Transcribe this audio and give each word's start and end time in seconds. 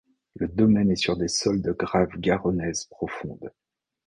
Le 0.33 0.47
domaine 0.47 0.89
est 0.89 0.95
sur 0.95 1.15
des 1.15 1.27
sols 1.27 1.61
de 1.61 1.73
graves 1.73 2.17
garonnaises 2.17 2.85
profondes. 2.85 3.51